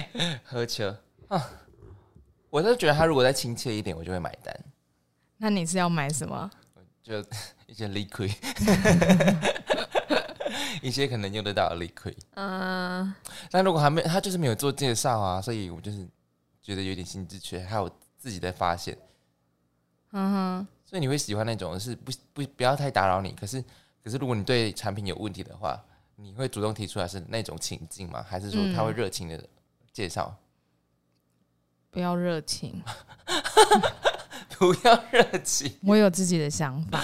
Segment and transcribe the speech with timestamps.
[0.44, 0.94] 喝酒
[1.28, 1.50] 啊！
[2.50, 4.54] 我是觉得他如果再亲切一点，我就会买单。
[5.38, 6.50] 那你是要买什么？
[7.02, 7.18] 就
[7.66, 8.32] 一些 liquid，
[10.82, 12.16] 一些可能用得到的 liquid。
[12.34, 13.12] 嗯，
[13.50, 16.06] 但如果还没，他就是没有做介绍啊，所以我就是
[16.62, 18.96] 觉得有点心智缺，还有自己在发现。
[20.12, 23.64] 嗯哼，所以你会喜欢那种是不不不要太打扰你，可是
[24.04, 25.82] 可是如果你对产品有问题的话，
[26.16, 28.22] 你会主动提出来是那种情境吗？
[28.28, 29.42] 还是说他会热情的
[29.92, 30.34] 介绍？
[31.90, 32.82] 不要热情，
[34.58, 35.76] 不要热情。
[35.82, 37.02] 我有自己的想法。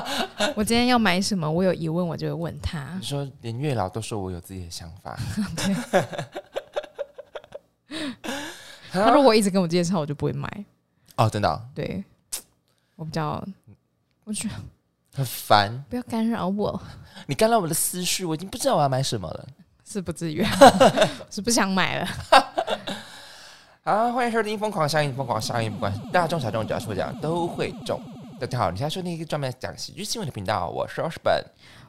[0.54, 3.02] 我今天要买什么，我有疑问，我就会问他你。
[3.02, 5.18] 说连月老都说我有自己的想法，
[8.92, 10.64] 他如果一直跟我介绍，我就不会买。
[11.16, 12.04] 哦，真的哦、对，
[12.96, 13.42] 我比较，
[14.24, 14.54] 我觉得
[15.14, 16.78] 很烦，不要干扰我，
[17.26, 19.48] 你干扰我的思绪，我已经不知道我要买什么了。
[19.88, 20.44] 是不至于，
[21.30, 22.08] 是不想买了。
[23.84, 28.00] 好，欢迎收听《疯狂效应》，疯狂效应，不管大众小众，只要说讲都会中。
[28.40, 31.40] 大家好，你现在收听一个专门讲喜剧新闻的频道，我是 o s 本。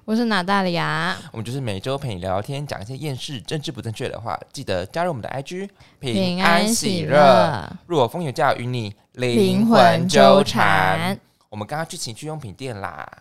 [0.05, 4.39] 我是哪大利亚，我们就是每周陪你聊聊天，讲一些厌世、政治不正确的话。
[4.53, 5.67] 记得加入我们的 IG，
[5.99, 7.17] 平安喜乐。
[7.17, 11.19] 乐，若风有价与你灵魂纠缠。
[11.49, 13.11] 我们刚刚去情趣用品店啦。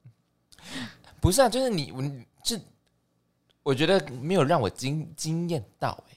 [1.18, 2.02] 不是啊，就是你，我
[2.44, 2.60] 是
[3.64, 6.16] 我觉得没有让我惊惊艳到哎、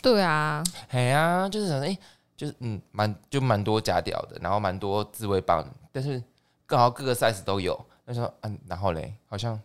[0.00, 1.98] 对啊，哎呀，就是想说哎、
[2.34, 6.22] 就是嗯，蛮就蛮多假屌的，然后蛮多自慰棒，但是
[6.64, 7.78] 刚好各个 size 都有。
[8.04, 9.60] 那时候嗯，然后嘞，好像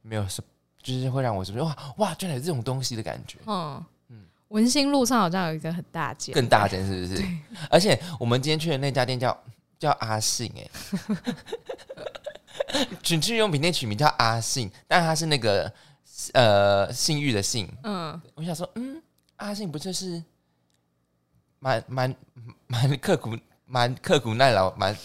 [0.00, 0.42] 没有什，
[0.82, 3.38] 就是会让我什么哇哇，居然有这种东西的感觉。
[3.46, 3.84] 嗯
[4.48, 7.24] 文心路上好像有一个很大间，更大间是不是？
[7.70, 9.34] 而且我们今天去的那家店叫
[9.78, 10.70] 叫阿信哎、
[13.02, 15.72] 情趣用品店取名叫阿信，但它是那个
[16.34, 17.68] 呃性欲的性。
[17.84, 19.02] 嗯，我想说，嗯，
[19.36, 20.22] 阿信不就是
[21.58, 22.14] 蛮蛮
[22.66, 24.96] 蛮刻苦、蛮刻苦耐劳、蛮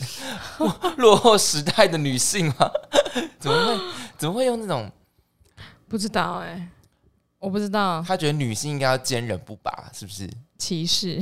[0.98, 2.72] 落后时代的女性吗？
[3.40, 4.92] 怎么会怎么会用那种？
[5.88, 6.68] 不知道哎、
[7.40, 10.30] 我不知道他觉得女性应该要坚韧不拔，是不是？
[10.58, 11.18] 歧视，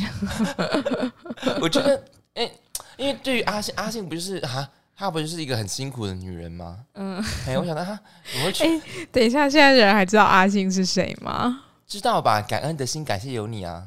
[1.62, 2.04] 我觉得，
[2.36, 2.52] 哎、
[2.98, 4.68] 因为对于阿信，阿信不就是啊，
[4.98, 6.80] 她不就是一个很辛苦的女人吗？
[6.94, 8.00] 嗯，哎、我想到她
[8.32, 11.64] 怎么会去、哎等一下，现在的人还知道阿信是谁吗？
[11.86, 12.42] 知道吧？
[12.42, 13.84] 感恩的心，感谢有你啊！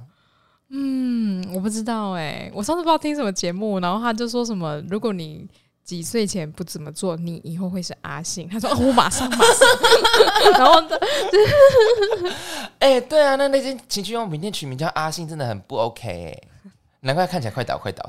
[0.70, 5.48] 嗯，我不知道哎、我上次不知道听什么节目，然后他就说什么，如果你
[5.82, 8.46] 几岁前不怎么做，你以后会是阿信。
[8.46, 10.90] 他说、 哦、我马上马上， 然后呢
[12.80, 16.70] 哎、对啊，那那间情趣用品店取名叫阿信，真的很不 OK 哎、
[17.00, 18.08] 难怪看起来快倒快倒。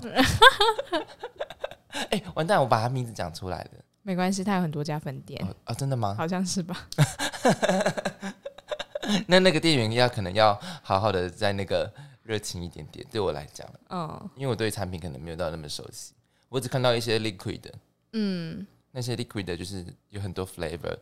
[2.12, 3.72] 哎、完蛋，我把他名字讲出来了。
[4.02, 6.16] 没关系，他有很多家分店，哦哦，真的吗？
[6.18, 6.88] 好像是吧？
[9.28, 11.92] 那那个店员要可能要好好的在那个
[12.24, 16.14] 热情一点点，对我来讲，嗯因为我对产品可能没有到那么熟悉，
[16.48, 17.62] 我只看到一些 liquid，
[18.14, 20.96] 嗯，那些 liquid 就是有很多 flavor，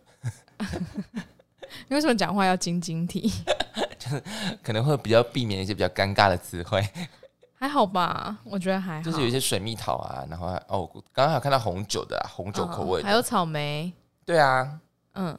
[1.90, 3.30] 你为什么讲话要晶晶体？
[4.00, 4.24] 就是
[4.64, 6.82] 可能会比较避免一些比较尴尬的词汇，
[7.60, 9.04] 还好吧，我觉得还好。
[9.04, 13.92] 就是有一些水蜜桃啊，然后还哦，刚刚还有看到红酒的、啊，红酒口味还有草莓，
[14.26, 14.80] 对啊，
[15.16, 15.38] 嗯，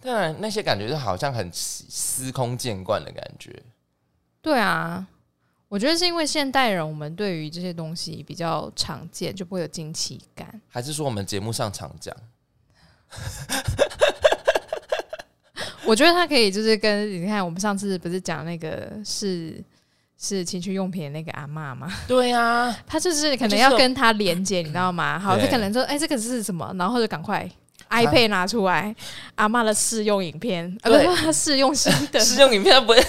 [0.00, 3.62] 当然那些感觉就好像很司空见惯的感觉，
[4.42, 5.06] 对啊。
[5.66, 10.60] 我觉得是因为现代人，我们对于这些东西比较常见，就不会有惊奇感。
[10.68, 12.14] 还是说我们节目上常讲？
[15.84, 19.60] 我觉得他可以就是跟你看，我们上次不是讲那个是
[20.26, 21.86] 是情趣用品的那个阿妈吗？
[22.08, 25.18] 对啊， 他就是可能要跟他连接，你知道吗？
[25.20, 26.74] 好，对他可能说，哎、这个是什么？
[26.78, 27.46] 然后就赶快
[27.90, 28.96] iPad 拿出来，
[29.34, 33.00] 阿妈的试用影片，啊，不对是试用心得，试用影片不会，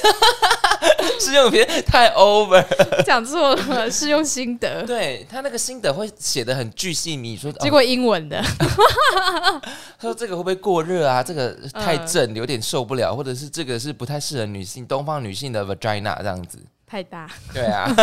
[1.17, 2.61] 试用影片太 over。
[3.05, 8.43] 讲错了，试用心得，对他那个心得会写的很巨细靡，说哦，结果英文的，
[9.97, 11.23] 他说这个会不会过热啊？
[11.23, 16.59] 这个太正，有点受不了，或者是这个是不太适合女性，东方女性的 vagina 这样子。
[16.95, 17.91] 太大，对啊，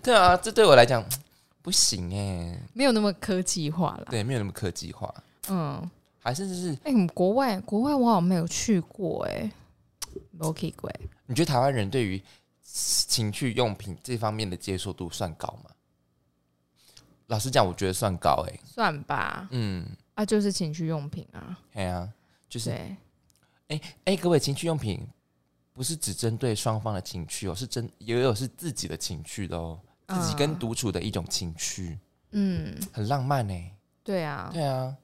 [0.00, 1.04] 对啊，这对我来讲
[1.62, 4.06] 不行哎，没有那么科技化了。
[4.08, 5.12] 对，没有那么科技化，
[5.48, 5.90] 嗯，
[6.22, 9.50] 还是就是哎、你们国外国外我好像没有去过、哎，
[10.30, 12.22] 没去过、哎你觉得台湾人对于
[12.62, 15.70] 情趣用品这方面的接受度算高吗？
[17.26, 22.08] 老实讲，我觉得算高哎、算吧，嗯，啊，就是情趣用品啊，哎呀、
[22.48, 22.96] 就是哎，
[24.04, 25.04] 哎、各位情趣用品
[25.76, 29.78] 不是只针对双方的情趣哦，是真也有是自己的情趣的哦，
[30.08, 31.98] 自己跟嗯独处的一种情趣，
[32.30, 33.54] 嗯，很浪漫呢。
[34.02, 34.96] 对啊，对啊，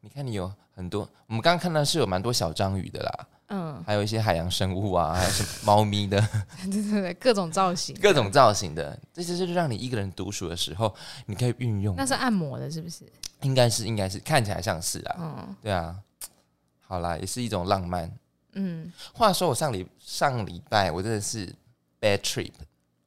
[0.00, 6.20] 你看你有很多，我们刚刚看到是有蛮多小章鱼的啦，嗯，还有一些海洋生物啊，还有什么猫咪的。
[6.70, 10.94] 对对对，各种造型，各种造型的，这些就是让你一个人独处的时候，
[11.26, 11.96] 你可以运用。
[11.96, 12.06] 那。
[12.06, 13.04] 是按摩的，是不是？
[13.40, 15.56] 应该是应该是看起来像是啊，嗯。
[15.60, 15.96] 对啊，
[16.86, 18.08] 好啦，也是一种浪漫。
[18.54, 21.46] 嗯，话说我上礼上礼拜我真的是
[22.00, 22.52] bad trip，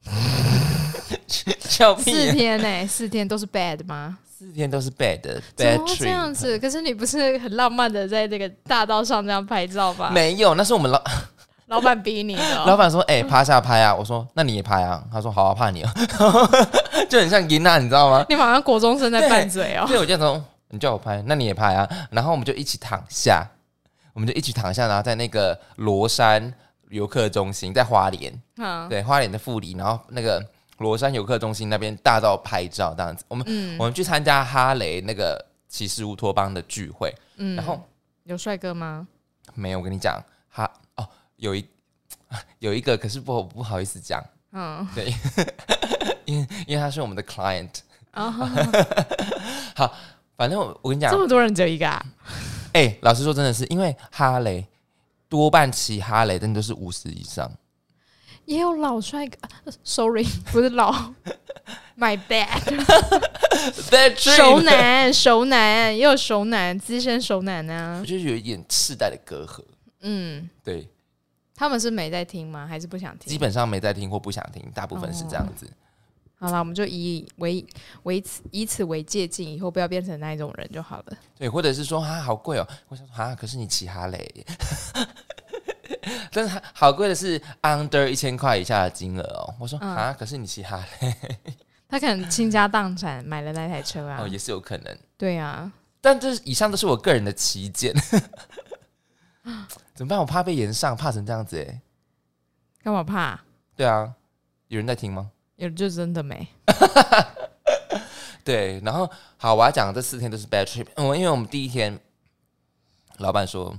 [1.59, 4.17] 笑屁四啊，天呢、四天都是 bad 吗？
[4.37, 6.35] 四天都是 bad 的怎么 bad 会这样 trip。
[6.35, 6.59] 子？
[6.59, 10.09] 可是你不是很浪漫的在这个大道上这样拍照吧？
[10.11, 11.01] 没有，那是我们老
[11.67, 15.89] 老板逼你的哦、 老板说：“哎、趴下拍啊！”我说：“那你也拍啊？”他说：“好啊，怕你哦。”
[17.09, 18.25] 就很像银娜，你知道吗？
[18.29, 19.85] 你马上国中生在拌嘴哦。
[19.85, 20.41] 对，我就说
[20.71, 23.45] ：“你叫我拍，那你也拍啊。”然后我们就一起躺下，
[24.17, 26.51] 我们就一起躺下，然后在那个罗山
[26.89, 28.89] 游客中心，在花莲，嗯。
[28.89, 30.43] 对，花莲的富里，然后那个
[30.79, 33.23] 罗山游客中心那边大道拍照这样子。
[33.27, 33.77] 我们、嗯。
[33.77, 37.55] 我们去参加哈雷那个骑士乌托邦的聚会，嗯。
[37.55, 37.79] 然后
[38.23, 39.07] 有帅哥吗？
[39.53, 40.19] 没有，我跟你讲，
[40.49, 41.63] 哈哦，有一
[42.57, 44.19] 有一个，可是不不好意思讲，
[44.51, 45.13] 嗯，对，
[46.25, 47.69] 因为因为他是我们的 client。
[48.17, 48.33] 啊，
[50.35, 51.11] 反正我我跟你讲。
[51.11, 52.03] 这，么多人只有一个啊？
[52.73, 54.67] 哎、老实说，真的是因为哈雷
[55.29, 57.51] 多半骑哈雷，真的都是五十以上。
[58.45, 60.91] 也有老帅哥呃，sorry，不是老，
[61.99, 68.05] my bad，That 熟男，熟男，也有熟男，资深熟男啊我。
[68.05, 69.61] 觉得有一点世代的隔阂。
[69.99, 70.87] 嗯，对，
[71.53, 72.65] 他们是没在听吗？
[72.65, 73.29] 还是不想听？
[73.29, 75.69] 基本上没在听或不想听，大部分是这样子。
[76.39, 77.65] 好了，我们就以为
[78.03, 81.17] 为此以此为借鉴，以后不要变成那一种人就好了。
[81.35, 82.67] 对，或者是说啊，好贵哦。
[82.89, 84.45] 我想说啊，可是你骑哈雷，
[86.31, 89.55] 但是它好贵的是 under 一千块以下的金额哦。
[89.59, 91.15] 我说嗯啊，可是你骑哈雷
[91.89, 94.19] 他可能倾家荡产买了那台车啊。
[94.21, 94.97] 哦，也是有可能。
[95.17, 97.95] 对啊，但这以上都是我个人的旗舰，
[99.95, 100.19] 怎么办？
[100.19, 101.81] 我怕被延上，怕成这样子哎。
[102.83, 103.39] 干嘛怕？
[103.75, 104.13] 对啊，
[104.67, 105.31] 有人在听吗？
[105.57, 106.47] 有就真的没。
[108.43, 110.87] 对，然后好，我要讲的这四天都是 bad trip。
[110.95, 111.99] 嗯，因为我们第一天，
[113.17, 113.77] 老板说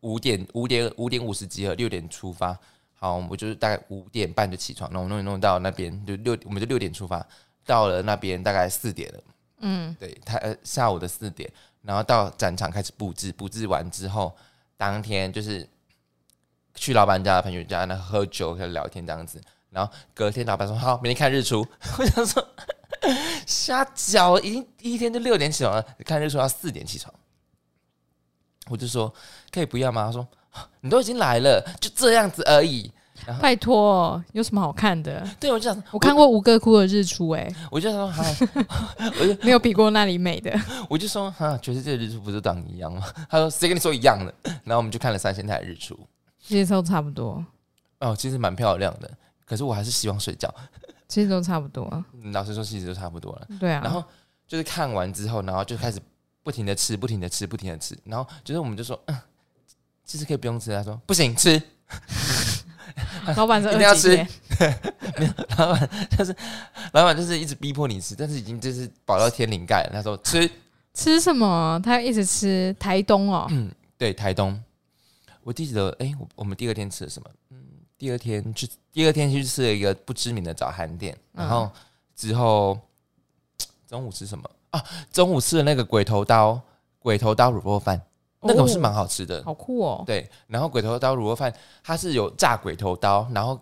[0.00, 2.56] 五点五点五点五十集合，六点出发。
[2.94, 7.26] 好，我就是大概五点半就起床，弄弄弄到那边就六，我们就六点出发，
[7.64, 9.20] 到了那边大概四点了。
[9.60, 11.50] 嗯，对，他呃下午的四点，
[11.82, 14.36] 然后到展场开始布置，布置完之后，
[14.76, 15.68] 当天就是
[16.74, 21.66] 去老板家的朋友家那喝酒和聊天这样子，然后隔天老板说好，明天看日出，
[21.98, 22.46] 我想说
[23.46, 27.12] 瞎搅，已经第一天就六点起床了，看日出要四点起床，
[28.68, 29.12] 我就说
[29.50, 30.06] 可以不要吗？
[30.06, 30.26] 他说
[30.80, 32.90] 你都已经来了，就这样子而已。
[33.42, 35.28] 拜托，有什么好看的？
[35.40, 38.24] 对，我就想，我看过吴哥窟的日出、欸，我就说哈，
[39.42, 40.56] 没有比过那里美的。
[40.88, 43.02] 我就说哈，全世界的日出不是长一样吗？
[43.28, 44.32] 他说谁跟你说一样的？
[44.64, 45.98] 然后我们就看了三千台日出，
[46.40, 47.44] 其实都差不多，
[47.98, 49.10] 哦，其实蛮漂亮的，
[49.48, 50.52] 可是我还是希望睡觉。
[51.08, 52.04] 其实都差不多。
[52.12, 53.48] 嗯老实说，其实都差不多了。
[53.58, 54.04] 对啊，然后
[54.46, 55.98] 就是看完之后，然后就开始
[56.42, 57.98] 不停的吃，不停的吃，不停的吃。
[58.04, 59.18] 然后就是我们就说，嗯，
[60.04, 60.70] 其实可以不用吃。
[60.70, 61.60] 他说不行，吃。
[63.36, 64.28] 老板说 一定要二级片
[65.56, 66.34] 老板就是
[66.92, 69.90] 老板就是一直逼迫你吃，但是已经就是饱到天灵盖了。
[69.92, 70.50] 他说吃，
[70.94, 71.80] 吃什么？
[71.84, 73.46] 他一直吃台东哦。
[73.50, 74.62] 嗯对，台东。
[75.42, 77.30] 我记得，哎、我我们第二天吃了什么？
[77.98, 81.70] 嗯，第二天去，第二天去吃了一个不知名的早餐店，嗯然后
[82.14, 82.78] 之后
[83.86, 84.82] 中午吃什么 啊？
[85.12, 86.60] 中午吃的那个鬼头刀，
[86.98, 88.00] 鬼头刀卤肉饭，
[88.40, 89.42] 那个是蛮哦好吃的。
[89.44, 90.04] 好酷哦。
[90.06, 91.52] 对，然后鬼头刀卤肉饭，
[91.82, 93.58] 它是有炸鬼头刀，然后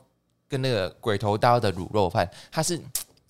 [0.48, 2.80] 跟那个鬼头刀的卤肉饭，它是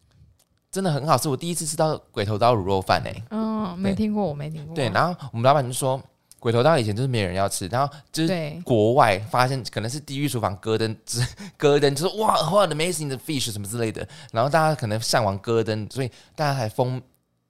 [0.73, 1.29] 真的很好吃。
[1.29, 4.75] 我第一次吃到鬼头刀卤肉饭诶、嗯，没听过，我没听过。
[4.75, 6.01] 对，然后我们老板就说，
[6.47, 11.21] 鬼头刀以前就是没人要吃，然后就是对，国外发现可能是地狱厨房戈登之
[11.59, 17.03] 戈登，就是哇哇 amazing 的 fish 什么之类的，然后大家可能上网戈登，所以大家才风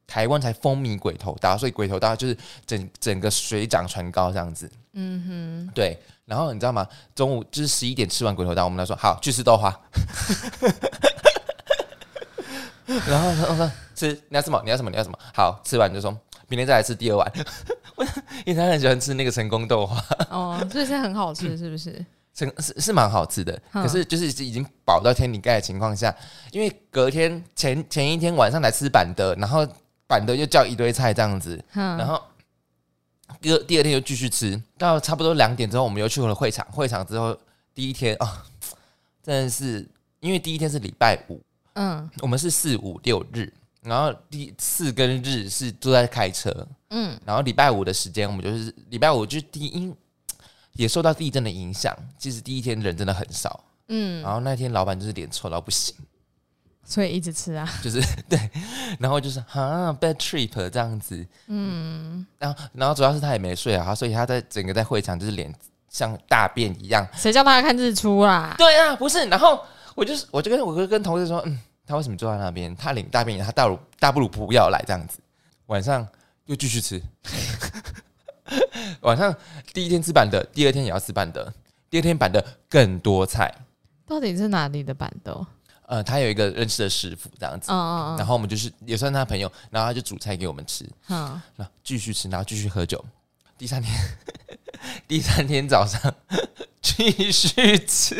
[0.06, 2.34] 台湾才风靡鬼头刀，所以鬼头刀就是
[2.64, 4.66] 整整个水涨船高这样子。
[4.94, 5.70] 嗯哼。
[5.74, 6.88] 对，然后你知道吗？
[7.14, 9.78] 中午就是十一点吃完鬼头刀，我们来说好去吃豆花，
[13.06, 14.58] 然后他说吃你要什么？
[14.64, 14.90] 你要什么？
[14.90, 17.32] 你要什么，好吃完就说明天再来吃第二碗，
[18.44, 20.02] 因为他很喜欢吃那个成功豆花。
[20.30, 22.04] 哦，所以是很好吃，是不是？
[22.36, 23.82] 成是是蛮好吃的，嗯。
[23.82, 26.14] 可是就是已经饱到天灵盖的情况下，
[26.52, 29.66] 因为隔天前前一天晚上来吃板的，然后
[30.06, 32.20] 板的又叫一堆菜这样子，嗯，然后
[33.40, 37.34] 第二第二天又继续吃，到差不多两点之后，我们又去了会场，会场之后
[37.74, 38.44] 第一天啊、
[39.22, 39.88] 真的是
[40.20, 41.40] 因为第一天是礼拜五，
[41.72, 42.10] 嗯。
[42.20, 43.50] 我们是四五六日，
[43.82, 49.96] 然后第四跟日是都在开车，嗯，然后礼拜五的时间我们就是礼拜五就第一因
[50.72, 55.94] 也受到地震的影响，其实第一天人真的很少，嗯，然后那天老板就是脸臭到不行，
[56.84, 57.66] 所以一直吃啊。
[57.82, 58.38] 就 是对，
[58.98, 65.54] 然后就是哈 bad trip 这样子，嗯，然后然后主要是他也没睡啊，所以他在整个在会场就是脸
[65.88, 67.06] 像大便一样。
[67.14, 68.54] 谁叫他看日出啦？
[68.58, 69.64] 对啊，不是，然后
[69.94, 72.74] 我就是我就跟我就跟同事说，嗯，他为什么坐在那边？
[72.74, 75.18] 他领大便，他大如大不如不要来这样子。
[75.66, 76.06] 晚上
[76.46, 77.00] 又继续吃，
[79.02, 79.34] 晚上
[79.72, 81.52] 第一天吃板的，第二天也要吃板的，
[81.88, 83.52] 第二天板的更多菜。
[84.06, 85.46] 到底是哪里的板豆？
[85.86, 93.04] 呃，他有一个认识的师傅这样子，嗯嗯然后我们就是也算他朋友，然后他就煮菜给我们吃，嗯，然后继续吃，然后继续喝酒。
[93.56, 93.94] 第三天，
[95.06, 96.12] 第三天早上
[96.82, 98.16] 继续吃。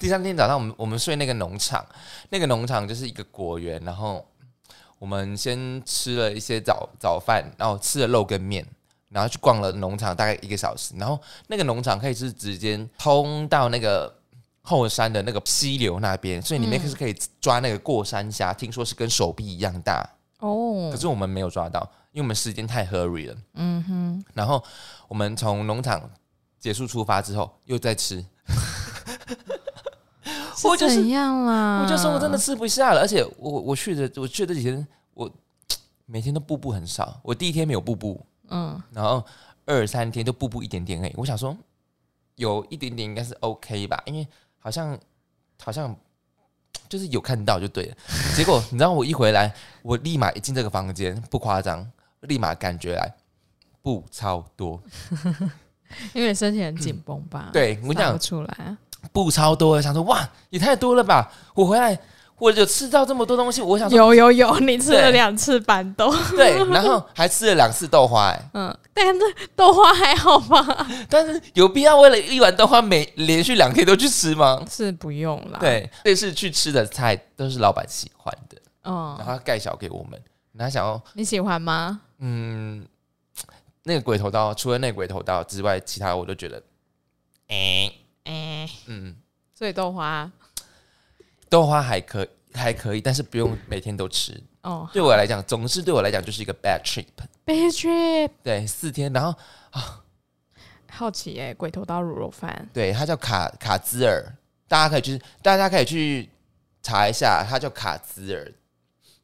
[0.00, 1.84] 第三天早上，我们我们睡那个农场，
[2.30, 4.24] 那个农场就是一个果园，然后
[4.98, 8.64] 我们先吃了一些早早饭，然后吃了肉跟面，
[9.08, 14.12] 然后去逛了农场大概一个小时，然后那个农场可以是直接通到那个
[14.62, 20.08] 后山的那个溪流那边，所以里面是可以抓那个过山虾，听说是跟手臂一样大。
[20.38, 21.80] 哦可，是我们没有抓到，
[22.12, 23.36] 因为我们时间太 hurry 了。
[23.54, 24.62] 嗯哼，然后
[25.08, 26.08] 我们从农场
[26.60, 28.24] 结束出发之后，又在吃，
[30.64, 31.82] 我就是怎样啦？
[31.82, 33.00] 我就说我真的吃不下了。
[33.00, 35.30] 而且我我去的我去的这几天，我
[36.06, 37.20] 每天都步步很少。
[37.22, 39.24] 我第一天没有步步，嗯，然后
[39.66, 41.12] 二三天就步步一点点而已。
[41.16, 41.56] 我想说
[42.36, 44.26] 有一点点应该是 OK 吧，因为
[44.58, 44.98] 好像
[45.62, 45.94] 好像
[46.88, 47.96] 就是有看到就对了。
[48.34, 51.86] 结果你知道我一回来，我立马一进这个房间，不夸张，
[52.20, 53.14] 立马感觉来
[53.82, 54.82] 步超多。
[56.12, 58.78] 因为身体很紧绷吧？，对我讲不出来啊。
[59.12, 61.30] 步超多，想说哇也太多了吧！
[61.54, 61.98] 我回来
[62.38, 69.20] 我就吃到这么多东西，我想说有有有，你吃了对两次板豆，对，然后还吃了两次豆花、哎，嗯，但是
[69.56, 70.86] 豆花还好吧？
[71.10, 74.64] 但是有必要为了一碗豆花每连续两天都去吃吗？
[74.70, 80.20] 是不用啦。，对，这次去吃的菜都是老板喜欢的，然嗯，后他盖小给我们。
[80.58, 82.00] 他想要，你喜欢吗？
[82.18, 82.84] 嗯，
[83.84, 86.60] 那个鬼头刀，除了那个鬼头刀之外，其他我都觉得，
[87.46, 87.88] 哎、
[88.68, 89.16] 哎，嗯，
[89.54, 90.30] 所以豆花
[91.48, 94.40] 豆花还可还可以，但是不用每天都吃。
[94.62, 97.06] 哦对我来讲，总之对我来讲就是一个 bad trip。
[97.46, 98.30] ，bad trip。
[98.42, 99.30] 对，四天，然后
[99.70, 100.02] 啊
[100.90, 106.28] 好奇哎，鬼头刀卤肉饭，对它叫卡卡兹尔，大家可以去，大家可以去
[106.82, 108.52] 查一下，它叫卡兹尔。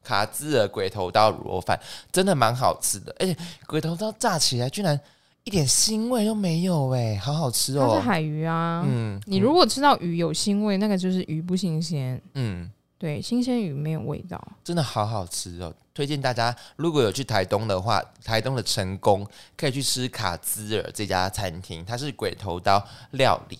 [0.03, 1.79] 卡兹尔鬼头刀卤肉饭
[2.11, 3.35] 真的蛮好吃的，而且
[3.65, 4.99] 鬼头刀炸起来居然
[5.45, 7.87] 一点腥味都没有哎，好好吃哦。
[7.87, 8.83] 它是海鱼啊。
[8.85, 12.19] 嗯，你如果吃到鱼有腥味，那个就是鱼不新鲜。
[12.33, 14.43] 嗯，对，新鲜鱼没有味道。
[14.63, 15.71] 真的好好吃哦！
[15.93, 19.25] 推荐大家，如果有去台东的话，台东的成功
[19.55, 23.59] 可以去吃卡兹尔这家餐厅，它是鬼头刀料理，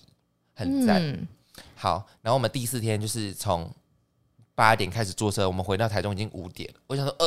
[0.54, 1.00] 很赞。
[1.00, 1.26] 嗯，
[1.76, 3.70] 好，然后我们第四天就是从
[4.56, 6.80] 八点开始坐车，我们回到台中已经五点了。
[6.88, 7.26] 我想说，呃，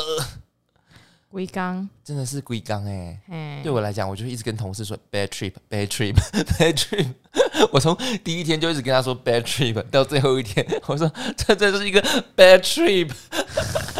[1.29, 3.21] 龟缸，真的是龟缸哎。
[3.29, 7.07] 哎，对我来讲，我就一直跟同事说 bad trip，bad trip，bad trip。
[7.71, 12.01] 我从第一天就一直跟他说 bad trip，到最后一天，我说这这是一个
[12.35, 13.11] bad trip，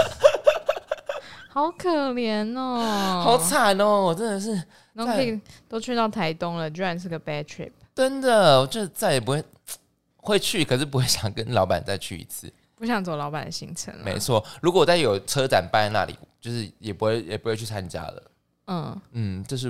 [1.49, 4.01] 好可怜哦，好惨哦！
[4.05, 4.53] 我真的是
[4.93, 9.43] 然后可以都去到台东了，居然是个 bad trip，真的，我就再也不会
[10.17, 12.51] 会去，可是不会想跟老板再去一次。
[12.79, 14.03] 不想走老板的行程了。
[14.05, 18.31] 没错，如果我再有车展办在那里，就是也不会也不会去参加了。
[18.67, 19.69] 嗯，嗯，这是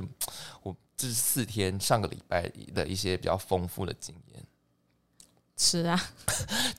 [0.61, 4.43] 我这是四天上个礼拜的一些比较丰富的经验。
[5.57, 5.99] 吃啊，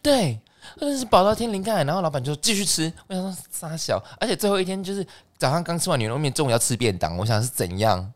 [0.00, 0.40] 对，
[0.78, 2.90] 真的是饱到天灵盖，然后老板就继续吃。
[3.08, 5.04] 我想说傻小，而且最后一天就是
[5.36, 8.12] 早上刚吃完牛肉面，中午要吃便当，我想是怎样？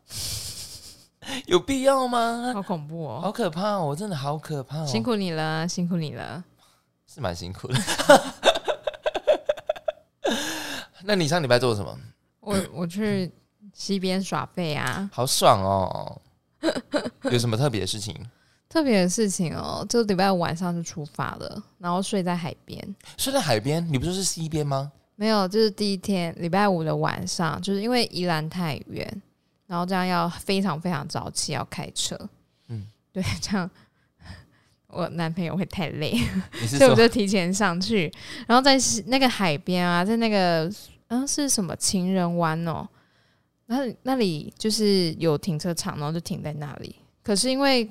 [1.47, 2.51] 有必要吗？
[2.53, 3.19] 好恐怖哦！
[3.19, 3.85] 好可怕哦！
[3.85, 6.43] 我真的好可怕哦，辛苦你了，辛苦你了。
[7.15, 7.79] 是蛮辛苦的。
[11.03, 11.97] 那你上礼拜做了什么？
[12.41, 13.31] 我我去
[13.73, 16.21] 西边耍费啊，好爽哦！
[17.31, 18.13] 有什么特别的事情？
[18.67, 22.95] 特别的事情哦，就礼拜五晚上就出发了，然后睡在海边。
[23.17, 23.85] 睡在海边？
[23.89, 24.91] 你不是说是西边吗？
[25.15, 29.21] 没有，就是第一天礼拜五的晚上，就是因为宜兰太远，
[29.67, 32.17] 然后这样要非常非常早起要开车，
[32.67, 33.69] 嗯嗯，对，这样
[34.95, 36.17] 我男朋友会太累，
[36.67, 38.11] 所以我就提前上去，
[38.47, 40.71] 然后在那个海边啊，在那个
[41.07, 42.87] 嗯是什么情人湾哦，
[43.67, 46.95] 那那里就是有停车场，然后就停在那里。
[47.21, 47.89] 可是因为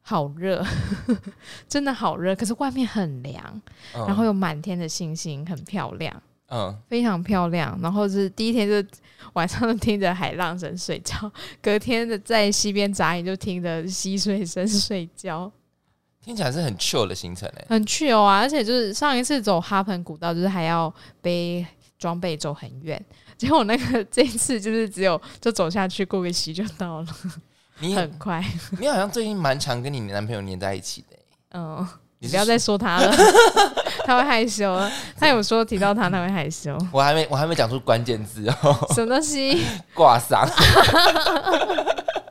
[0.00, 0.64] 好热，
[1.68, 3.62] 真的好热，可是外面很凉，
[3.94, 4.06] 嗯。
[4.06, 6.22] 然后有满天的星星，很漂亮。
[6.48, 8.88] 嗯，非常漂亮，然后是第一天就
[9.32, 15.50] 晚上就听着海浪声睡觉，隔天的在溪边眨眼就听着溪水声睡觉，
[16.26, 17.64] 听起来是很 chill 的行程哎。
[17.68, 18.40] 很 chill 啊！
[18.40, 20.92] 而且就是上一次走哈盆古道，就是还要
[21.22, 21.64] 背
[22.00, 23.00] 装备走很远，
[23.38, 27.06] 结果那个这一次就是只有就走下去过个溪就到了，
[27.78, 28.44] 你很快。
[28.80, 31.22] 你好像最近蛮常跟你男朋友黏在一起的欸。
[31.52, 31.86] 嗯，
[32.18, 33.16] 你不要再说他了，
[34.04, 34.76] 他会害羞。
[35.16, 36.76] 他有说提到他，他会害羞。
[36.90, 39.64] 我还没我还没讲出关键字哦，什么东西？
[39.94, 40.44] 挂嗓。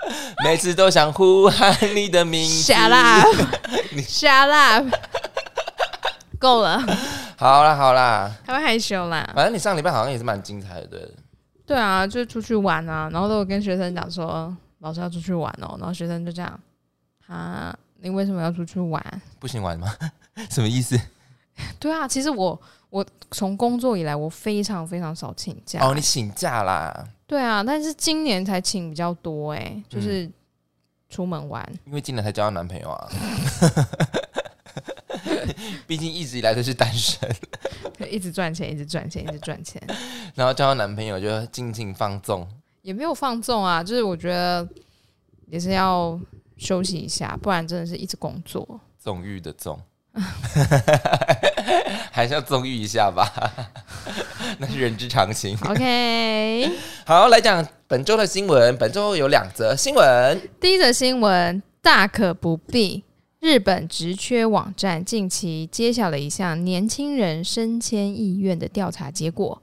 [0.43, 2.71] 每次都想呼喊你的名字。
[2.73, 4.85] Shut up！Shut up！
[6.37, 6.79] 够了，
[7.37, 9.27] 好啦好啦，他会害羞啦。
[9.33, 11.09] 反正你上礼拜好像也是蛮精彩的，对了。
[11.65, 16.59] 对啊，就是出去玩啊，然后都有跟学生讲说，老师要出去玩哦，然后学生就这样，
[17.27, 19.03] 啊，你为什么要出去玩？
[19.39, 19.91] 不行玩吗？
[20.51, 20.99] 什么意思？
[21.79, 25.79] 对啊，其实我我从工作以来，我非常非常少请假。
[25.81, 30.29] 哦，你请假啦，对啊，但是今年才请比较多哎、嗯就是
[31.09, 31.67] 出门玩。
[31.85, 33.09] 因为今年才交到男朋友啊。
[35.87, 37.29] 毕竟一直以来都是单身，
[38.11, 39.81] 一直赚钱，一直赚钱，一直赚钱，
[40.35, 42.47] 然后交到男朋友就尽情放纵。
[42.81, 43.83] 也没有放纵啊。
[43.83, 44.67] 就是我觉得
[45.47, 46.19] 也是要
[46.57, 48.79] 休息一下，不然真的是一直工作。
[48.99, 49.79] 纵欲的纵，
[52.15, 53.29] 还是要纵欲一下吧，
[54.57, 55.57] 那是人之常情。
[55.65, 56.71] OK，
[57.05, 58.77] 好，来讲本周的新闻。
[58.77, 60.49] 本周有两则新闻。
[60.61, 63.03] 第一则新闻大可不必。
[63.41, 69.61] 日本职缺网站近期揭晓了一项年轻人升迁意愿的调查结果，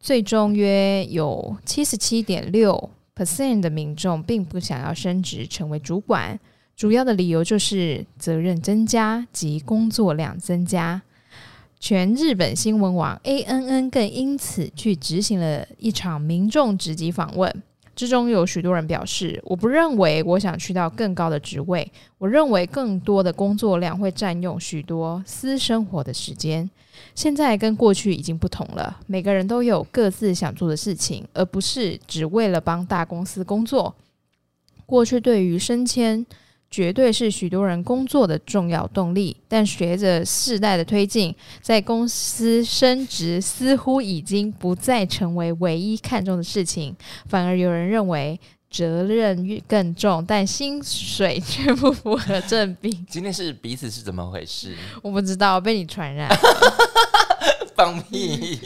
[0.00, 6.40] 最终约有七十七点六 percent 的民众并不想要升职成为主管，
[6.74, 11.02] 主要的理由就是责任增加及工作量增加。
[11.84, 17.62] 全日本新闻网 ANN 更因此去执行了一场民众直击访问。
[17.94, 26.70] 之中有许多人表示，我不认为我想去到更高的职位，我认为更多的工作量会占用许多私生活的时间。
[27.14, 33.94] 现在跟过去已经不同了，每个人都有各自想做的事情，而不是只为了帮大公司工作。
[34.86, 36.24] 过去对于升迁，
[36.70, 46.96] 绝对是许多人工作的重要动力，但随着世代的推进，在公司升职似乎已经不再成为唯一看重的事情，
[47.28, 52.90] 反而有人认为责任越更重，但薪水却不符合正比。
[53.08, 54.74] 今天是彼此是怎么回事？
[55.00, 56.28] 我不知道，被你传染。
[57.76, 58.58] 放屁！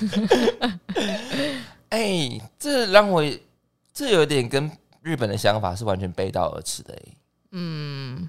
[1.90, 3.22] 哎、这让我
[3.92, 4.70] 这有点跟
[5.02, 7.12] 日本的想法是完全背道而驰的、哎，
[7.52, 8.28] 嗯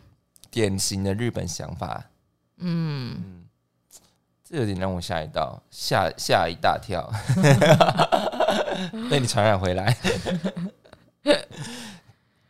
[0.49, 2.03] 典型的日本想法。
[2.57, 3.45] 嗯，嗯，
[4.43, 7.11] 这有点让我吓一跳，吓吓一大跳，
[9.09, 9.97] 被你传染回来。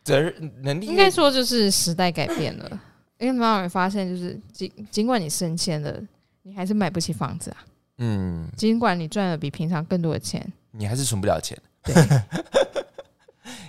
[0.04, 2.80] 责任能力应该说就是时代改变了。
[3.18, 5.96] 因为妈妈会发现，就是尽尽管你升迁了，
[6.42, 7.58] 你还是买不起房子啊。
[7.98, 11.94] 嗯，尽管你赚了比平常更多的钱，你还是存不了钱，对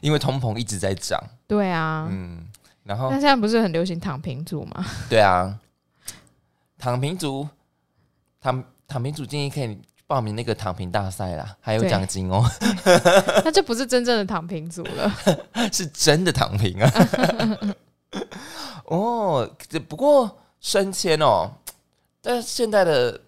[0.03, 1.17] 因为通膨一直在涨。
[1.47, 2.07] 对啊。
[2.11, 2.45] 嗯，
[2.83, 4.85] 然后那现在不是很流行躺平族吗？
[5.09, 5.57] 对啊，
[6.77, 7.47] 躺平族，
[8.41, 12.43] 躺躺平族建议可以报名那个躺平大赛啦，还有对奖金哦，
[13.45, 15.15] 那就不是真正的躺平族了。
[15.71, 16.91] 是真的躺平啊。
[18.85, 21.49] 哦，这不过升迁哦，
[22.21, 23.19] 但是现在的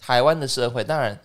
[0.00, 1.18] 台湾的社会，当然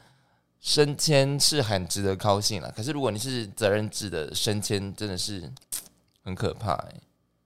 [0.68, 2.70] 升迁是很值得高兴了。
[2.76, 5.50] 可是如果你是责任制的升迁，真的是
[6.22, 6.94] 很可怕哎。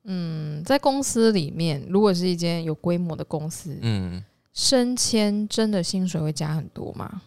[0.05, 7.21] 嗯，在公司里面，如果是一间有规模的公司，嗯，升迁真的薪水会加很多吗？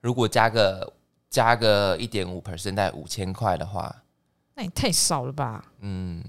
[0.00, 0.90] 如果加个
[1.28, 3.94] 加个一点五 percent，在五千块的话，
[4.54, 5.66] 那也太少了吧？
[5.80, 6.24] 嗯。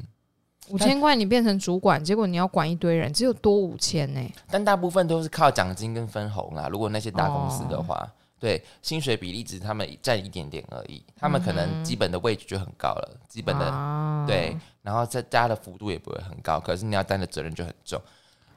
[0.68, 4.20] 五千块你变成主管，结果你要管一堆人，只有多五千呢。
[4.50, 6.68] 但大部分都是靠奖金跟分红啦。
[6.68, 8.12] 如果那些大公司的话，
[8.46, 18.00] 对薪水比例只他们占一点点而已，他们可能基本的位置就很高了，基本的、啊对，然后再加的幅度也不会很高，可是你要担的责任就很重。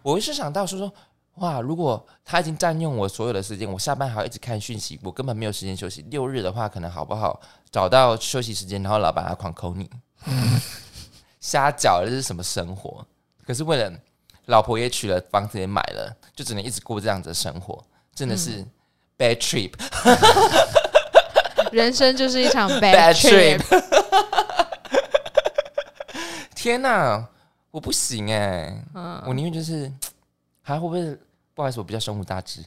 [0.02, 0.92] 我是想到说说，
[1.36, 6.02] 哇，如果他已经占用我所有的时间，我下班还要一直看讯息，我根本没有时间休息。
[6.10, 9.88] 六日的话，可能好不好找到休息时间，然后老板还狂扣你，
[11.40, 13.02] 瞎搅这是什么生活？
[13.46, 13.90] 可是为了
[14.44, 17.82] 老婆也娶了，房子也买了，就只能一直过这样子的生活，
[18.14, 18.62] 真的是
[19.18, 19.72] bad trip。
[21.72, 23.62] 人生就是一场 Bad bad trip。
[26.54, 27.28] 天哪！
[27.70, 29.92] 我不行哎、嗯，我宁愿就是，
[30.62, 31.16] 还会不会
[31.54, 32.62] 不好意思，我比较胸无大志。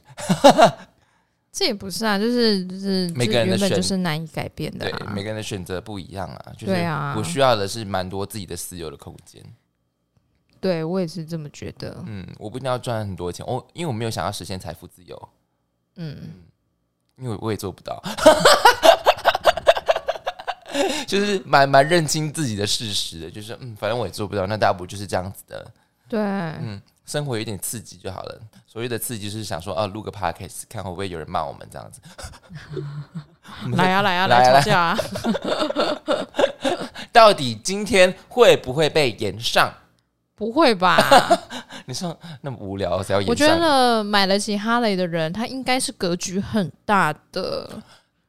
[1.52, 5.12] 这也不是啊，就是就是每个人的这原本选就是难以改变的、对，啊。
[5.12, 9.42] 每个人的选择不一样啊，就是对啊我需要的是蛮多自己的私有的空间。
[10.60, 12.02] 对我也是这么觉得。
[12.06, 15.28] 嗯，我不一定要赚很多钱，我因为我没有想要实现财富自由，
[15.96, 16.16] 嗯，
[17.16, 18.02] 因为我也做不到。
[21.06, 25.70] 就是蛮蛮认清自己的事实的，就是嗯，反正我也做不到，那大不就是这样子的，
[26.08, 28.40] 对，嗯，生活有点刺激就好了。
[28.66, 32.00] 所谓的刺激是想说，啊、录个 podcast，看会不会有人骂我们这样子。
[33.76, 34.98] 来呀来啊来啊来啊来吵架啊！
[37.12, 39.70] 到底今天会不会被延上？
[40.42, 40.98] 不会吧？
[41.86, 43.00] 你说那么无聊？
[43.28, 47.70] 我觉得买得起哈雷的人，他应该是格局很大的，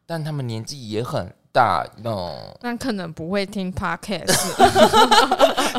[0.05, 4.33] 但他们年纪也很大，no，但可能不会听 podcast。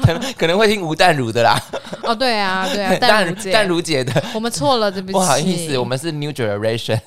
[0.00, 1.60] 可 能可能会听吴淡如的啦，
[2.04, 7.00] 哦，对啊，对啊， 淡淡如姐，淡如姐的，我们错了，对不起，不好意思，我们是 New Generation，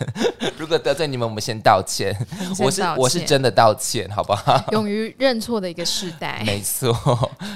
[0.58, 2.14] 如果得罪你们，我们先道歉。
[2.54, 4.62] 先我是我是真的道歉，好不好？
[4.74, 6.44] 勇于认错的一个世代。
[6.46, 6.94] 没错，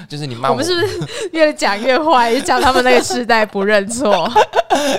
[0.08, 2.30] 就是你骂我们是不是越讲越坏？
[2.32, 4.32] 越讲他们那个世代不认错？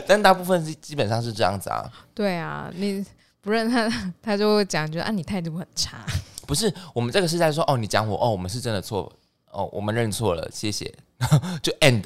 [0.06, 3.04] 但大部分是基本上是这样子啊，对啊，你
[3.43, 3.88] 不认他，
[4.23, 5.97] 他就会讲，觉得啊，你态度很差。
[6.47, 9.12] 不是我们这个是在说哦，你讲我哦，我们是真的错
[9.51, 10.91] 哦，我们认错了，谢谢，
[11.62, 12.01] 就 end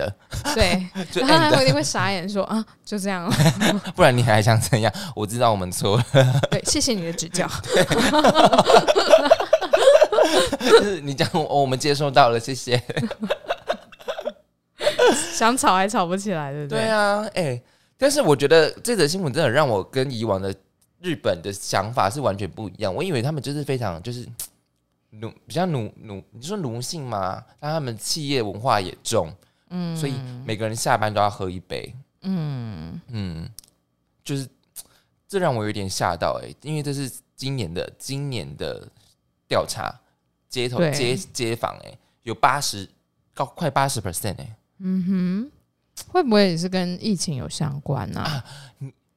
[0.54, 3.32] 对，就然后他一定会傻眼说啊，就这样。
[3.95, 4.91] 不然你还想怎样？
[5.15, 6.06] 我知道我们错了，
[6.50, 7.47] 对，谢谢你的指教。
[10.60, 12.82] 就是你讲我们接收到了，谢谢。
[15.34, 16.80] 想吵还吵不起来，对不对？
[16.80, 17.62] 对啊，哎、
[17.97, 20.54] 但是我觉得这则新闻真的让我跟以往的
[21.08, 22.93] 日本的想法是完全不一样。
[22.93, 24.28] 我以为他们就是非常就是
[25.12, 27.41] 奴比较奴奴，你说奴性吗？
[27.62, 29.34] 但他们企业文化也重，
[29.70, 30.13] 嗯，所以
[30.46, 33.50] 每个人下班都要喝一杯，嗯，嗯，
[34.22, 34.46] 就是
[35.30, 38.86] 这让我有点吓到哎、因为这是今年的今年的
[39.48, 39.98] 调查，
[40.50, 42.89] 街头街街访哎、有八十
[43.34, 44.58] 高快八十 percent 哎。
[44.80, 45.52] 嗯哼，
[46.10, 48.43] 会不会也是跟疫情有相关呢、啊？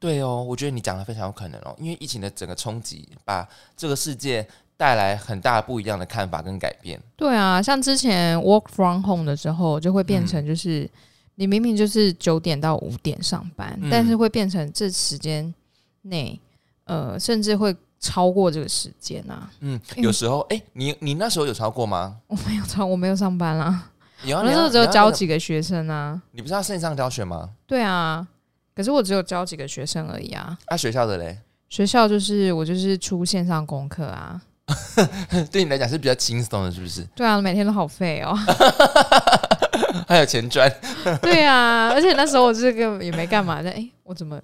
[0.00, 4.44] 对哦，我觉得你讲的非常有可能哦，因为疫情的整个冲击，把这个世界
[4.76, 6.98] 带来很大不一样的看法跟改变。
[7.16, 10.90] 对啊，像之前 work from home 的时候，就会变成就是、
[11.34, 15.54] 你明明就是九点到五点上班，嗯但是会变成这时间
[16.02, 16.40] 内，
[16.84, 19.50] 呃，甚至会超过这个时间啊。
[19.60, 22.16] 嗯，有时候，哎，你你那时候有超过吗？
[22.26, 23.90] 我没有超，我没有上班啦，
[24.24, 26.20] 有啊，我那时候只有教，几个学生啊。
[26.32, 27.50] 你不是要线上教学吗？
[27.66, 28.26] 对啊，
[28.74, 30.56] 可是我只有教几个学生而已啊。
[30.66, 34.40] 啊，学校的嘞，学校就是我就是出线上功课啊。
[35.50, 37.02] 对你来讲是比较轻松的，是不是？
[37.14, 38.33] 对啊，每天都好废哦。
[40.06, 40.70] 还有钱赚，
[41.22, 44.40] 对啊，而且那时候我这个也没干嘛，但哎、我怎么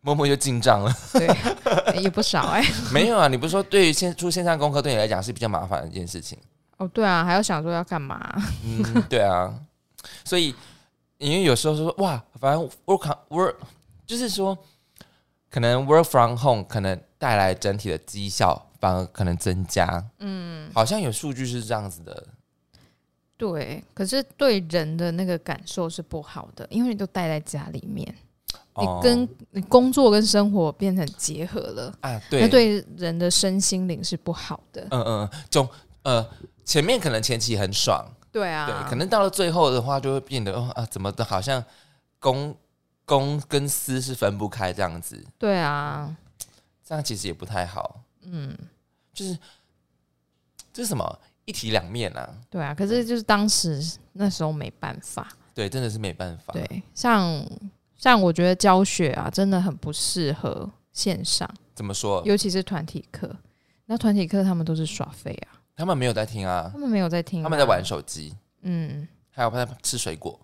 [0.00, 0.92] 默默就进账了。
[1.12, 1.28] 对、
[2.00, 6.38] 也不少哎、没有啊，你不是说对于线出线上功课对你来讲是比较麻烦的一件事情？
[6.78, 8.20] 哦，对啊，还要想说要干嘛？
[8.64, 9.52] 嗯，对啊，
[10.24, 10.54] 所以
[11.18, 13.54] 因为有时候说哇，反正 work work
[14.06, 14.56] 就是说，
[15.50, 22.26] 可能 work from home 可能带来整体的绩效反而可能增加，嗯，好像有数据是这样子的，
[23.36, 28.14] 对，可是对人的那个感受是不好的，因为你都待在家里面，
[28.74, 29.00] 哦。
[29.00, 34.86] 你跟你工作跟生活变成结合了，啊，那对，对人的身心灵是不好的。
[34.90, 35.68] 嗯嗯，总
[36.02, 36.24] 呃
[36.64, 41.64] 前面可能前期很爽，对啊，对，可能到了最后的话就会变得哦啊，怎么的好像
[42.18, 42.54] 公
[43.06, 46.14] 公跟私是分不开这样子，对啊，
[46.84, 48.54] 这样其实也不太好，嗯，
[49.14, 49.38] 就是
[50.70, 52.28] 这是什么一体两面啊。
[52.50, 55.26] 对啊，可是就是当时那时候没办法。
[55.54, 56.52] 对，真的是没办法。
[56.52, 57.42] 对，像
[57.96, 62.22] 像我觉得教学啊，真的很不适合线上，怎么说？
[62.26, 63.34] 尤其是团体课。
[63.86, 67.84] 那团体课他们都是耍废啊，他们没有在听啊他，们没有在听、他们在玩。
[67.84, 70.38] 手机，嗯，还有在吃水果。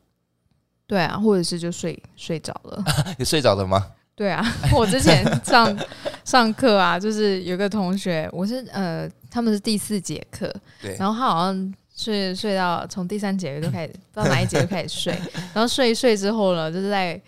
[0.86, 2.84] 对啊，或者是就睡睡着了。
[3.18, 3.92] 你睡着了吗？
[4.14, 4.44] 对啊，
[4.76, 5.74] 我之前上
[6.22, 15.18] 上课啊，就是有个同学，我是呃，他们是第四节课，对，然后他好像睡睡到从第三节就开始，不知道哪一节就开始睡，
[15.54, 17.18] 然后睡一睡之后呢，就是在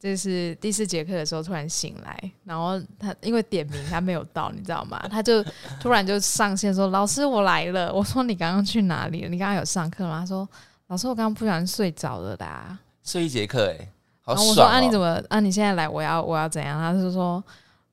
[0.00, 4.98] 就是第四节课的时候突然醒来，然后他因为点名他没有到，你知道吗？
[5.10, 5.44] 他就
[5.78, 9.28] 突然就上线说：“老师，我来了。”我说：“你刚刚去哪里了？
[9.28, 10.48] 你刚刚有上课吗？”他说
[10.88, 13.88] ：“老师，我刚刚不小心睡着了啦。”睡一节课，哎，
[14.22, 14.98] 好然后我说：“啊，你怎！
[14.98, 15.38] 么啊？
[15.38, 17.44] 你现在来，我要我要怎样？”他就说：“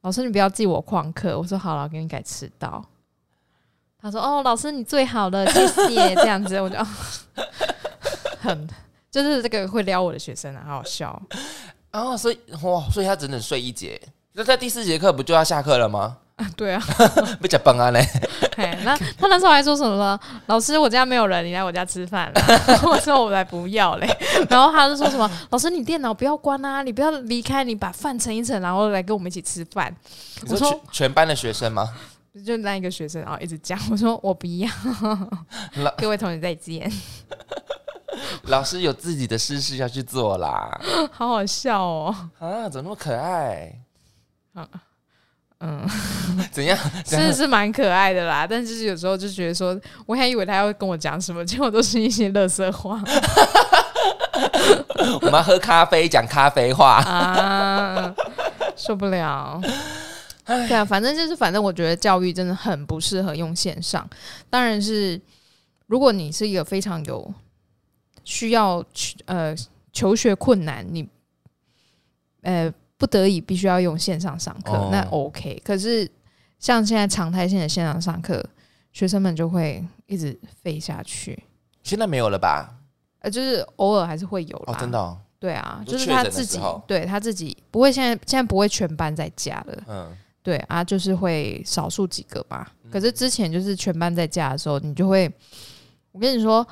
[0.02, 2.82] 老师，你不要记我旷课。”我说：“好了，给你改迟到。”
[4.00, 6.78] 他说：“哦，老师你最好了，谢谢。”这样子我就、
[8.40, 8.68] 很
[9.12, 11.22] 就是这个会撩我的学生啊，好好笑。
[11.92, 14.00] 哦，所以哇，所以他整整睡一节。
[14.34, 16.18] 那在第四节课不就要下课了吗？
[16.56, 16.84] 对啊，
[17.42, 18.00] 被假崩啊嘞！
[18.56, 20.20] 嘿，那他那时候还说什么了？
[20.46, 22.42] 老师，我家没有人，你来我家吃饭了。
[22.86, 24.08] 我说我来不要嘞。
[24.48, 25.28] 然后他就说什么？
[25.50, 29.92] 老师，你电脑不要关啊，你不要离开，你把饭盛一盛，然后来跟我们一起吃饭。
[30.48, 31.92] 我说全全班的学生吗？
[32.46, 33.80] 就那一个学生，然后一直讲。
[33.90, 34.70] 我说我不要。
[35.98, 36.88] 各位同学再见。
[38.48, 40.80] 老师有自己的私事要去做啦。
[41.12, 42.16] 好好笑哦！
[42.40, 43.74] 啊，怎么那么可爱？
[44.54, 44.68] 啊。
[45.60, 45.84] 嗯，
[46.52, 46.78] 怎样？
[47.04, 49.76] 是是蛮可爱的啦，但就是有时候就觉得说，
[50.06, 53.02] 我还以为他要跟我讲什么，结果都是一些乐色话。
[55.22, 58.14] 我们要喝咖啡，讲咖啡话啊，
[58.78, 59.60] 受不了。
[60.46, 64.08] 对啊，反正就是，反正我觉得教育真的很不适合用线上。
[64.52, 65.20] 当然是，
[65.88, 67.34] 如果你是一个非常有
[68.28, 68.84] 需要
[69.26, 69.56] 呃
[69.94, 71.08] 求学困难，你
[72.42, 72.74] 呃。
[73.00, 75.62] 不得已必须要用线上上课，那 OK。
[75.64, 76.10] 可是
[76.58, 78.44] 像现在常态性的线上上课，
[78.92, 81.44] 学生们就会一直废下去。
[81.84, 82.74] 现在没有了吧？
[83.20, 85.18] 呃，就是偶尔还是会有哦，真的。
[85.38, 89.84] 对啊，就是他自己，对他自己不会现在现在不会全班在家了。
[89.88, 92.74] 嗯，对啊，就是会少数几个吧。
[92.92, 95.32] 可是之前就是全班在家的时候，你就会，
[96.12, 96.68] 我跟你说。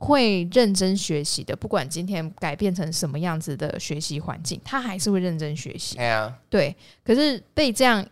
[0.00, 5.96] 会认真学习的，不管今天改变成什么样子的学习环境，他还是会认真学习。
[5.96, 6.74] 对啊，对。
[7.04, 8.04] 可是被这样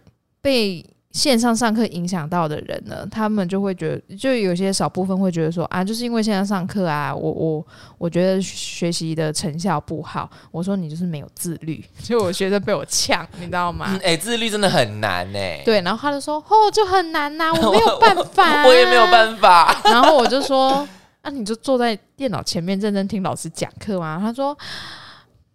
[0.43, 10.31] 被线上上课影响到的人呢，他们就会觉得，就有些少部分会觉得说啊，就是因为线上上课啊，我我我觉得学习的成效不好。
[10.51, 13.99] 我说你就是没有自律， 就我学生被我呛，你知道吗？
[14.05, 15.63] 哎，自律真的很难哎。
[15.65, 19.75] 对，然后他就说哦，就很难呐，我没有办法， 我也没有办法。
[19.85, 20.87] 然后我就说。
[21.29, 24.19] 那你就坐在电脑前面认真听老师讲课吗？
[24.19, 24.57] 他说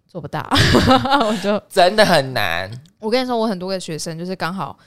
[0.07, 0.47] 做不到，
[1.27, 2.69] 我就真的很难。
[2.99, 4.77] 我跟你说，我很多个学生就是刚好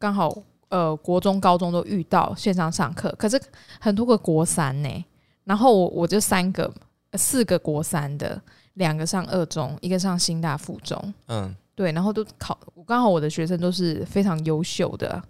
[0.00, 0.36] 刚好
[0.68, 3.40] 呃，国中、高中都遇到线上上课，可是
[3.78, 5.04] 很多个国三呢，
[5.44, 6.68] 然后我我就三个
[7.14, 8.42] 四个国三的，
[8.74, 15.22] 两个上二中，一个上新大附中，嗯，对，然后都考，刚好我的学生都是非常优秀的。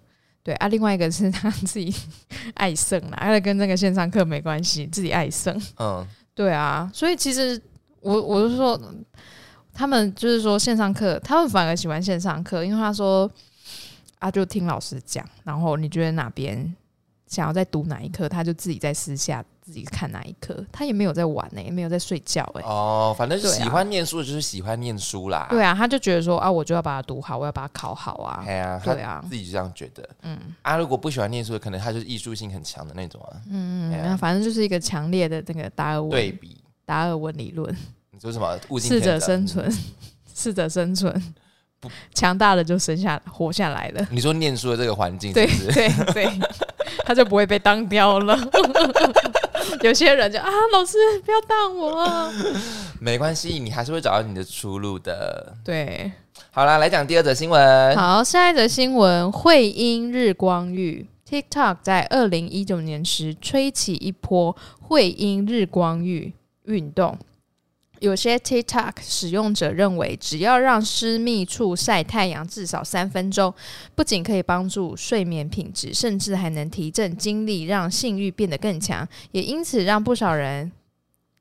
[0.43, 1.93] 对啊，另外一个是他 自己
[2.55, 5.57] 爱胜啦，他跟那个线上课没关系，自己爱胜。
[5.77, 7.59] 嗯， 对啊，所以其实
[8.01, 8.79] 我我是说，
[9.73, 13.29] 他们就是说线上课，他们反而喜欢线上课，因为他说
[14.19, 16.75] 啊，就听老师讲，然后你觉得哪边
[17.33, 19.43] 想要再读哪一科，他就自己在私下。
[19.65, 22.61] 自己看哪一科，他也没有在玩呢，也没有在睡觉哎。
[22.63, 25.47] 哦，反正喜欢念书的就是喜欢念书啦。
[25.49, 28.43] 对啊，他就觉得说啊，我就要把它读好，我要把它考好啊。
[28.43, 30.09] 对啊，对啊，自己就这样觉得。
[30.23, 33.39] 嗯，啊，如果不喜欢念书的，可能他就是艺术性很强的那种啊。
[33.49, 37.73] 嗯嗯，那反正就是一个强烈的那个达尔文对比，达尔文理论。
[38.11, 38.59] 你说什么？
[38.81, 39.73] 适者生存，
[40.35, 41.33] 适者生存，
[41.79, 44.05] 不强大的就生下活下来了。
[44.11, 46.39] 你说念书的这个环境，对对对，
[46.99, 48.37] 他就不会被当掉了。
[49.81, 52.31] 有些人就啊，老师不要当我，
[52.99, 55.55] 没关系，你还是会找到你的出路的。
[55.63, 56.11] 对，
[56.51, 57.95] 好啦，来讲第二则新闻。
[57.95, 66.33] 好，下一则新闻：惠英日光浴 TikTok 在二零一九年时吹起一波会阴日光浴
[66.65, 67.17] 运动。
[68.03, 73.53] 有些 TikTok 使用者认为，只要让私密处晒太阳至少三分钟，
[73.95, 79.07] 不仅可以帮助睡眠品质，甚至还能提振精力，让性欲变得更强。
[79.31, 80.69] 也因此，让不少人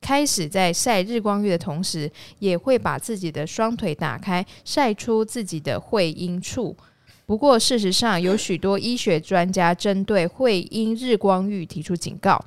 [0.00, 6.76] 开始在晒日光浴的同时，也会把自己的双腿打开，晒出自己的会阴处。
[7.26, 12.40] 不过，事实上，有许多医学专家针对会阴日光浴提出警告：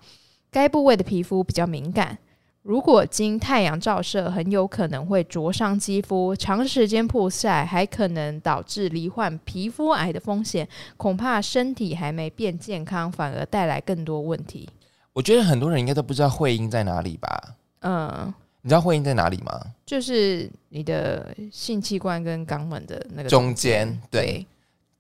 [0.50, 2.18] 该部位的皮肤比较敏感。
[2.66, 10.68] 如果经太阳照射，很有可能会灼伤肌肤，长时间曝晒还可能导致罹患皮肤癌的风险。
[10.98, 14.68] 恐怕身体还没变健康，反而带来更多问题。
[15.14, 17.56] 我觉得很多人应该都不知道会阴在哪里吧？
[17.82, 19.62] 嗯，你知道会阴在哪里吗？
[19.86, 24.02] 就是你的性器官跟肛门的那个中间。
[24.10, 24.44] 对，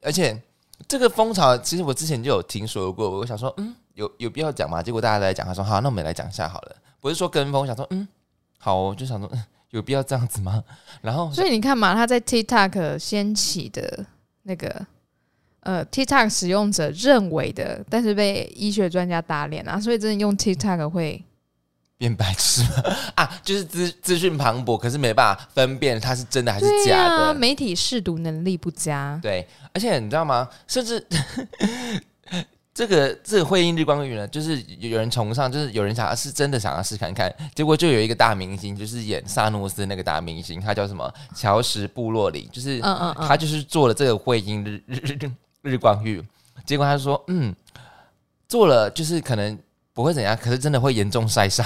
[0.04, 0.40] 而且
[0.88, 4.84] 这个风潮其实我之前就有听说过，我想说，嗯，有有必要讲吗？
[4.84, 6.76] 结果大家都在讲，他说好，那我们来讲一下好了。
[7.06, 8.08] 不是说跟风，想说嗯，
[8.58, 10.64] 好，我就想说，嗯 有必要这样子吗？
[11.04, 14.04] 然后，所以你看嘛，他在 TikTok 掀起的
[14.42, 14.84] 那个
[15.60, 21.24] 呃，TikTok 使用者认为的，但是被医学专家打脸啊，所以真的用 TikTok 会
[22.00, 22.64] 变白痴
[23.14, 29.20] 啊，就是资资讯磅礴，可是没办法分辨它是真的还是假的，媒体试读能力不佳。
[29.22, 30.50] 对，而且你知道吗？
[30.66, 31.06] 甚至。
[32.76, 41.10] 这个这个会阴日光浴呢，就是有人崇尚，就是有人想要是真的想要试看看，结果就有一个大明星，就是演萨诺斯那个大明星，他叫什么？
[41.34, 46.22] 乔什布洛里，就是嗯嗯嗯，他就是做了这个会阴日日日日光浴，
[46.66, 47.56] 结果他说，嗯，
[48.50, 49.58] 做了就是可能
[49.94, 51.66] 不会怎样，可是真的会严重晒伤，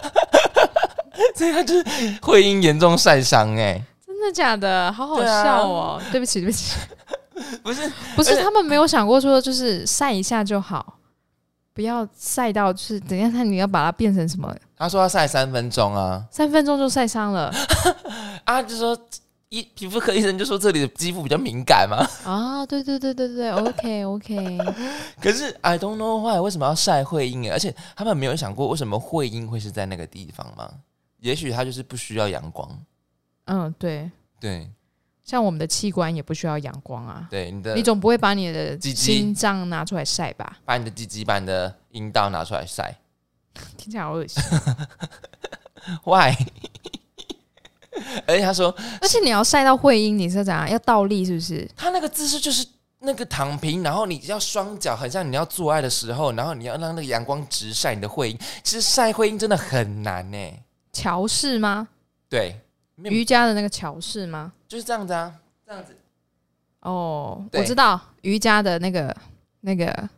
[1.34, 4.92] 所以他就是会阴严重晒伤，哎，真的假的？
[4.92, 6.02] 好好笑哦！
[6.12, 6.74] 对不起，对不起，
[7.62, 10.98] 不是不是他们没有想过说，就是晒一下就好，
[11.72, 17.52] 不要晒到就是等一下看你要把它变成什么，他说要晒三分钟啊，三分钟就晒伤了。
[18.44, 18.98] 啊，就说
[19.50, 22.66] 医皮肤科医生就说这里的肌肤比较敏感嘛，啊！
[22.66, 24.58] 对对对对对，OK OK，
[25.22, 27.50] 可是 I don't know why 为什么要晒会阴诶？
[27.50, 30.70] 而且他们没有想过为什么会阴会是在那个地方吗？
[31.20, 32.68] 也许他就是不需要阳光，
[33.46, 34.70] 嗯，对，对
[35.28, 40.56] 像我们的器官也不需要阳光啊，对，你的你总不会把你的鸡鸡心脏拿出来晒吧？
[40.64, 42.96] 把你的鸡鸡把你的阴道拿出来晒
[43.76, 44.42] 听起来好恶心，，
[46.04, 46.34] why？
[48.26, 50.70] 而且他说而且你要晒到会阴，你是怎样？
[50.70, 51.68] 要倒立是不是？
[51.76, 52.66] 他那个姿势就是
[53.00, 58.38] 那个躺平，然后你要双脚很像你要做爱的时候，然后你要让那个阳光直晒你的会阴。
[58.62, 60.38] 其实晒会阴真的很难呢。
[60.92, 61.88] 乔氏吗？
[62.30, 62.58] 对，
[63.04, 64.52] 瑜伽的那个桥式吗？
[64.66, 65.32] 就是这样子啊，
[65.66, 65.96] 这样子。
[66.80, 69.14] 哦，我知道瑜伽的那个
[69.60, 70.08] 那个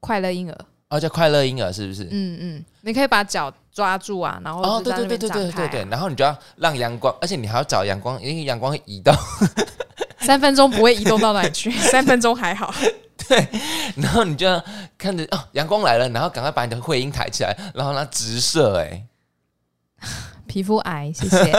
[0.00, 2.04] 快乐婴儿，哦，叫快乐婴儿是不是？
[2.10, 9.14] 嗯嗯，你可以把脚抓住啊，然后对对对对对对，然后你就要让阳光，而且你还要找阳光，因为阳光会移动，
[10.20, 12.72] 三分钟不会移动到哪里去， 三分钟还好。
[13.28, 13.48] 对
[13.96, 14.62] 然后你就要
[14.98, 19.04] 看着哦，阳光来了，然后赶快把你的会阴抬起来，然后让它直射，哎，
[20.46, 21.52] 皮肤癌，谢谢。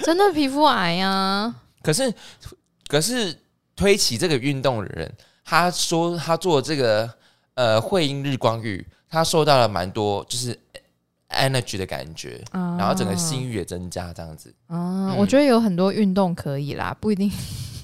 [0.04, 2.12] 真的皮肤癌啊，可是
[2.88, 3.36] 可是
[3.76, 5.12] 推起这个运动的人，
[5.44, 7.08] 他说他做这个
[7.54, 10.58] 呃会阴日光浴，他受到了蛮多就是
[11.30, 14.52] energy 的感觉，啊然后整个性欲也增加，这样子。
[14.66, 17.30] 啊，嗯我觉得有很多运动可以啦，不一定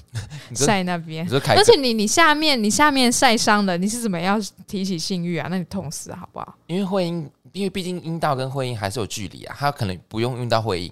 [0.55, 5.47] 晒那边而且你你下面你下面晒伤了，你是怎么样提起性欲啊？
[5.49, 6.55] 那你痛死好不好？
[6.67, 10.91] 因为会阴，因为毕竟阴道跟会阴还是有距离啊，他可能不用用到会阴。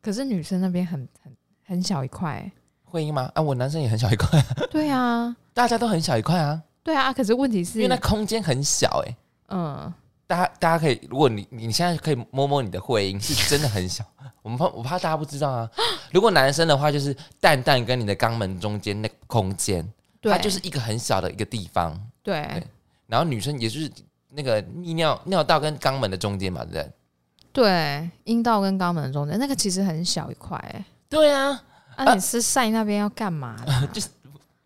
[0.00, 2.52] 可是女生那边很很很小一块欸、
[2.84, 3.30] 会阴吗？
[3.34, 7.12] 啊，我男生也很小一块， 对啊，大家都很小一块啊，对啊。
[7.12, 9.16] 可是问题是因为，那空间很小哎、
[9.48, 9.92] 嗯，
[10.26, 14.04] 大家大家可以，如果你你现在可以摸摸你的会阴，是真的很小。
[14.42, 15.70] 我们怕我怕大家不知道啊。
[16.12, 19.86] 如果男生的话，就是蛋蛋跟你的肛门中间那个空间，
[20.22, 21.98] 它就是一个很小的一个地方。
[22.22, 22.62] 对对
[23.06, 23.90] 然后女生也就是
[24.30, 26.92] 那个泌尿尿道跟肛门的中间嘛，对不对？
[27.58, 31.60] 对，阴道跟肛门的中间那个其实很小一块、欸，对啊，
[31.96, 33.86] 啊，你是晒那边要干嘛啦？
[33.92, 34.06] 就是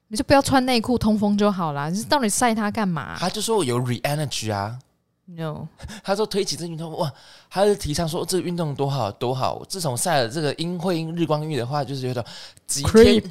[0.08, 1.88] 你就不要穿内裤通风就好啦。
[1.88, 4.78] 你是到底晒它干嘛他就说我有 re energy 啊。
[5.24, 5.66] ？No，
[6.04, 7.10] 他说推起这运动哇，
[7.48, 9.64] 他是提倡说这个运动多好多好。
[9.66, 12.22] 自从晒了这个阴会阴日光浴的话，就是有种
[12.66, 13.22] 集天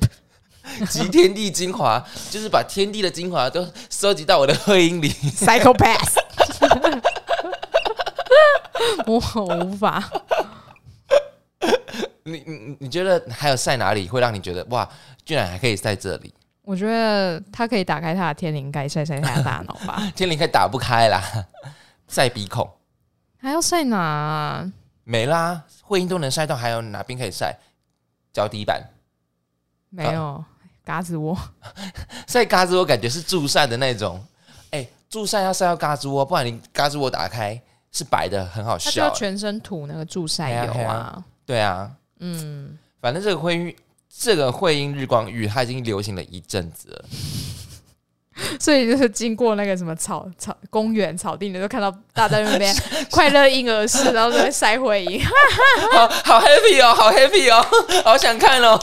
[0.89, 5.09] 集 天地精华，就是把天地的精华都收集到我的会阴里。
[5.09, 6.15] psychopath，
[9.07, 10.03] 我我无法。
[12.23, 14.87] 你你你觉得还有晒哪里会让你觉得哇，
[15.25, 16.33] 居然还可以晒这里？
[16.63, 20.11] 我觉得他可以打开他的天灵盖晒晒他的大脑吧。
[20.15, 21.21] 天灵盖打不开啦，
[22.07, 22.69] 晒鼻孔
[23.39, 24.71] 还要晒哪啊？
[25.03, 27.57] 没啦，会阴都能晒到，还有哪边可以晒？
[28.31, 28.81] 脚底板
[29.89, 30.43] 没有，
[30.85, 31.35] 嘎子窝。
[32.27, 34.23] 晒嘎子窝，感觉是助晒的那种。
[34.69, 37.59] 哎、助晒要晒到嘎子窝，不然你嘎子窝打开
[37.91, 41.23] 是白的，很好笑、要全身涂那个助晒油嘿啊。
[41.45, 43.75] 对啊，嗯，反正这个会阴
[44.09, 47.05] 这个会阴日光浴，它已经流行了一阵子了。
[48.59, 52.73] 所以就是经过那个什么草草公园草地，你就看到大家在那边
[53.11, 55.21] 快乐婴儿式，然后在那边晒会阴。
[55.91, 57.65] 好好 happy 哦，好 happy 哦，
[58.03, 58.79] 好想看哦。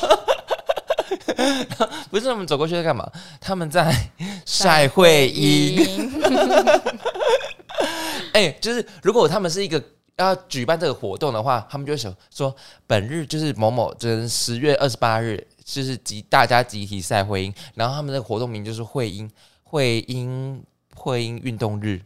[2.10, 3.10] 不是，我们走过去在干嘛？
[3.40, 3.94] 他们在
[4.44, 6.12] 晒会阴。
[8.32, 9.82] 哎、就是如果他们是一个
[10.16, 12.54] 要举办这个活动的话，他们就会想说，
[12.86, 19.30] 本日就是某某，就是十月二十八日，就是集大家集体赛会阴，然后他们的活动名就是会阴
[19.62, 20.62] 会阴
[20.94, 22.00] 会阴运动日。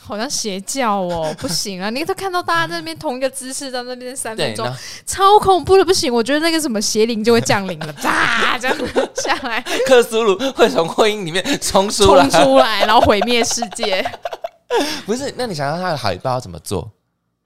[0.00, 1.90] 好像邪教哦，不行啊！
[1.90, 4.66] 你都看到大家在那边同一个姿势，在那边三分，钟
[5.04, 6.10] 超恐怖的，不行！
[6.10, 8.76] 我觉得那个什么邪灵就会降临了，啪，这样
[9.16, 12.42] 下来 克苏鲁会从会阴里面冲出来冲。
[12.42, 14.00] 出来，然后毁灭世界
[15.06, 16.90] 不是，那你想想他的海报要怎么做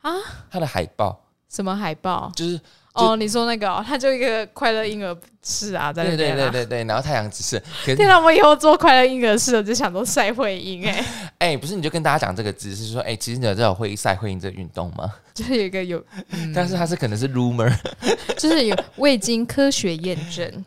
[0.01, 0.11] 啊？
[0.51, 2.31] 他的海报什么海报？
[2.35, 2.61] 就是
[2.95, 6.51] 哦，你说那个、哦，他就一个快乐婴儿室啊，在那对对边、啊。
[6.51, 11.07] 对对对，然后太阳直射，可是 天哪，我以后做快乐婴儿室，我就想做晒会阴哎、
[11.39, 15.11] 哎、不是，你就跟大家讲这个知识，说，哎、其实你有知道会晒会阴这个运动吗？
[15.33, 16.03] 就是有一个有，
[16.55, 17.75] 但是它是可能是 rumor，
[18.37, 20.65] 就是有未经科学验证，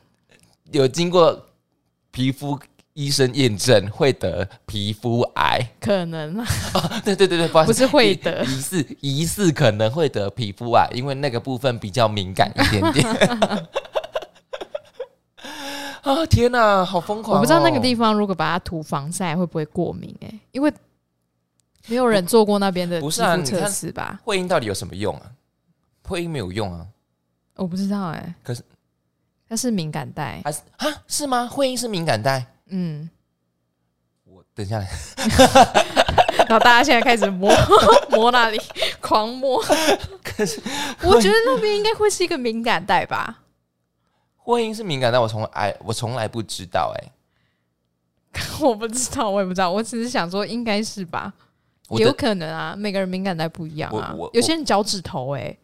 [0.72, 1.46] 有经过
[2.10, 2.60] 皮肤
[2.96, 5.60] 医生验证会得皮肤癌。
[5.82, 6.46] 可能啊，
[7.04, 13.06] 对对对对，不好意思不是会得疑疑似疑似可能会得皮肤癌，因为那个部分比较敏感一点点。
[16.04, 20.72] 啊天哪，好疯狂、哦我不知道那个地方如果把它涂防晒会不会过敏哎、因为
[21.88, 24.22] 没有人做过那边的不是肌肤测试吧？
[24.24, 25.26] 会阴到底有什么用啊？
[26.08, 26.86] 会阴没有用啊，
[27.56, 28.64] 我不知道哎、可是
[29.50, 31.46] 它是敏感带，还是啊是吗？
[31.46, 32.46] 会阴是敏感带？
[32.68, 33.10] 嗯，
[34.24, 34.80] 我等一下。
[34.80, 34.90] 来，
[36.48, 37.52] 然后大家现在开始摸
[38.12, 38.60] 摸那里，
[39.02, 39.62] 狂摸。
[40.24, 40.62] 可是
[41.04, 43.44] 我觉得那边应该会是一个敏感带吧？
[44.38, 51.34] 婚姻是敏感带，我从来我从来不知道哎、 我不知道，我也不知道，我只是想说应该是吧，
[51.90, 54.14] 有可能啊，每个人敏感带不一样啊。
[54.34, 55.58] 有些人脚趾头哎、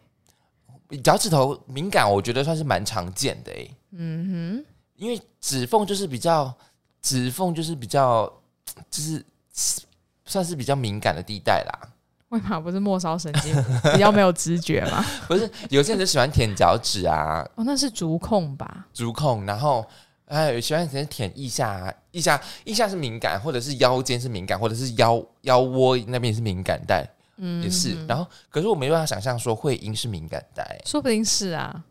[1.03, 4.65] 脚趾头敏感，我觉得算是蛮常见的哎、嗯哼。
[4.95, 6.53] 因为指缝就是比较
[7.01, 8.31] 指缝就是比较
[8.89, 9.25] 就是
[10.25, 11.79] 算是比较敏感的地带啦。
[11.83, 11.89] 哼，
[12.29, 13.53] 为嘛不是末梢神经
[13.91, 15.03] 比较没有知觉嘛？
[15.27, 18.85] 不是有些人就喜欢舔脚趾啊、哦，那是足控吧？
[18.93, 19.85] 足控，然后
[20.27, 27.97] 还有喜欢舔舔腋下、啊，腋下腋下是敏感，或者是腰间是敏感，或者是腰腰窝那边也是敏感带，嗯，也是。
[28.05, 30.79] 然后可是我没办法想象说会阴是敏感带。
[30.85, 31.83] 说不定是啊。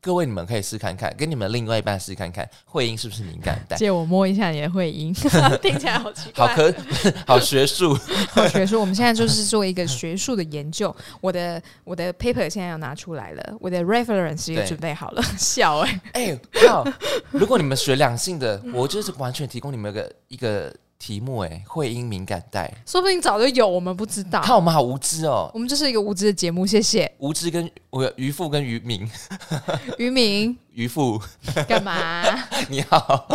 [0.00, 3.76] 各位你们可以试看看，跟你们另外一半试看看，会阴是不是敏感带？
[3.76, 5.12] 借我摸一下你的会阴，
[5.60, 6.46] 听起来好奇怪。
[6.46, 6.74] 好科
[7.26, 7.98] 好学术，
[8.30, 10.94] 好学术，我们现在就是做一个学术的研究。
[11.20, 15.22] 我的我的 paper 现在要拿出来了，我的 reference 也对准备好了。
[15.36, 16.86] 笑哎、哎、靠！
[17.30, 22.72] 如果你们学两性的，我就是完全提供你们一个一个题目、哎，会阴敏感带。
[22.86, 24.40] 说不定早就有，我们不知道。
[24.40, 29.08] 看我们好无知哦，我们就是一个无知的节目，谢谢无知跟我渔夫跟渔民，
[29.98, 30.56] 渔民。
[30.72, 31.20] 渔夫
[31.66, 32.22] 干嘛？
[32.68, 33.26] 你好，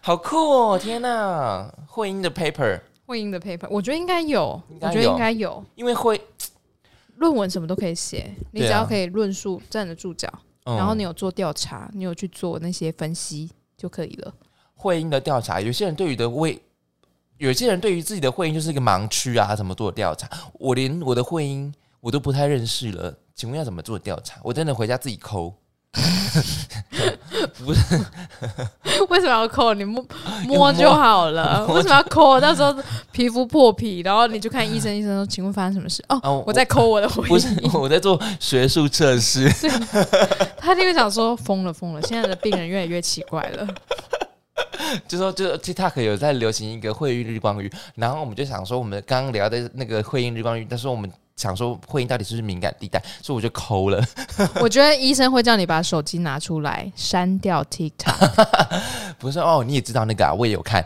[0.00, 0.78] 好酷哦！
[0.78, 5.64] 天哪，会阴的 paper，会阴的 paper，我觉得应该有，有我觉得应该有。
[5.74, 6.20] 因为会，
[7.16, 10.32] 论文什么都可以写，你只要可以论述站得住脚，
[10.64, 14.32] 嗯然后你有做调查，你有去做那些分析就可以了。
[14.80, 16.58] 会阴的调查，有些人对于的胃，
[17.36, 20.26] 有些人对于自己的会阴就是一个盲区啊，怎么做调查？
[20.54, 21.70] 我连我的会阴
[22.00, 24.40] 我都不太认识了，请问要怎么做调查？
[24.42, 25.54] 我真的回家自己抠。
[27.58, 27.80] 不是，
[29.08, 29.74] 为什么要抠？
[29.74, 30.02] 你摸
[30.46, 32.40] 摸就好了，为什么要抠？
[32.40, 32.74] 到时候
[33.10, 37.48] 皮肤破皮，然后你就看医生，医生说：“请问发生什么事？”哦，哦我在抠我的回不是。
[37.74, 39.50] 我在做学术测试，
[40.56, 43.66] 他就会想说：“疯了疯了，现在的病人越来越奇怪了。
[45.08, 54.02] 就说就 TikTok 有在流行一个会阴日光浴，然后我们就想说，我们刚刚聊的那个会阴日光浴，但是我们想说会阴到底是不是敏感地带，所以我就抠了。
[54.60, 58.46] ”我觉得医生会叫你把手机拿出来删掉 TikTok。
[59.18, 60.84] 不是哦，你也知道那个啊，我也有看。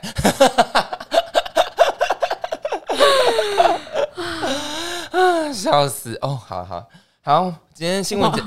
[5.11, 6.19] 啊，笑死！
[6.21, 6.89] 哦，好好
[7.27, 8.43] 好，今天新闻只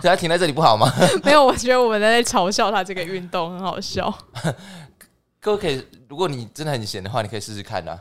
[0.00, 0.90] 只要停在这里不好吗？
[1.22, 4.10] 没有，我觉得我们在嘲笑他这个运动，很好笑。
[5.38, 7.98] 各位可以，如果你真的很闲的话，你可以试试看啊。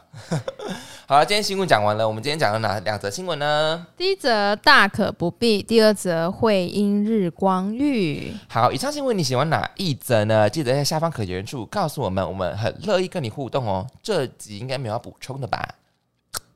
[1.05, 3.85] 好了，今天新闻讲完了，我们今天讲了哪两则新闻呢？
[3.97, 8.33] 第一则大可不必，第二则会因日光浴。
[8.47, 10.49] 好，以上新闻你喜欢哪一则呢？
[10.49, 13.85] 记得在下方可留言处告诉我们，我们很乐意跟你互动哦。
[14.01, 15.75] 这集应该没有要补充的吧？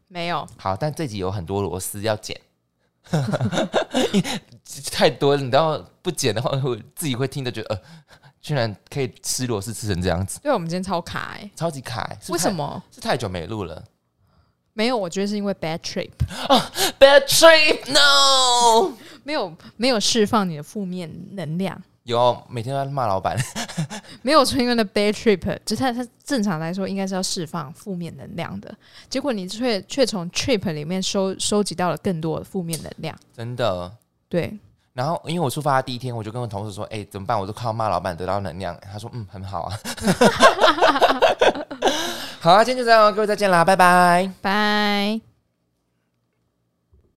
[0.08, 2.40] 没有，好，但这集有很多螺丝要剪，
[4.92, 7.82] 太多了，你知道不剪的话，我自己会听着觉得，呃，
[8.42, 12.18] 居然可以吃螺丝吃成这样子，对我们今天超卡哎、超级卡、欸。
[12.30, 12.82] 为什么？
[12.92, 13.84] 是太久没录了
[14.74, 16.10] 没有，我觉得是因为 bad trip
[17.92, 18.92] no。
[19.24, 23.38] 没有没有释放你的负面能量，有每天都在骂老板，
[24.22, 28.74] 没有说因为那 bad trip，就它它正常来说应该是要释放负面能量的，
[29.10, 33.18] 结果你却却从 trip 里面收收集到了更多的负面能量。
[33.36, 33.92] 真的。
[34.28, 34.58] 对，
[34.94, 37.40] 然后因为我出发的第一天，我就跟我同事说：“哎、怎么办？
[37.40, 39.78] 我都靠骂老板得到能量。”他说：“嗯，很好啊。”
[42.42, 44.30] 好啊，今天就这样哦，各位再见啦，拜拜。
[44.42, 45.33] 拜。